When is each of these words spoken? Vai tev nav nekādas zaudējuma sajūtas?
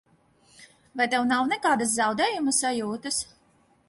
Vai 1.01 1.05
tev 1.11 1.27
nav 1.31 1.51
nekādas 1.51 1.93
zaudējuma 1.97 2.55
sajūtas? 2.61 3.21